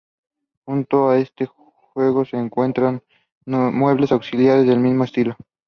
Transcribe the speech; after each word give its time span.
Junto 0.65 1.09
a 1.11 1.19
este 1.19 1.45
juego 1.45 2.25
se 2.25 2.35
encuentran 2.35 3.03
muebles 3.45 4.11
auxiliares 4.11 4.65
del 4.65 4.79
mismo 4.79 5.03
estilo. 5.03 5.37